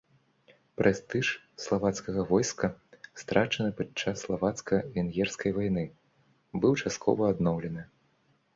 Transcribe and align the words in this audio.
Прэстыж 0.81 1.27
славацкага 1.63 2.21
войска, 2.31 2.67
страчаны 3.23 3.69
падчас 3.81 4.15
славацка-венгерскай 4.27 5.51
вайны, 5.61 5.85
быў 6.65 6.71
часткова 6.85 7.21
адноўлены. 7.35 7.83